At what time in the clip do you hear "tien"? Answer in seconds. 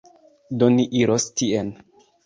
1.43-1.73